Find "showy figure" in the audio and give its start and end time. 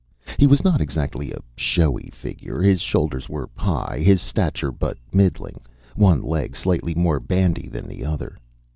1.55-2.59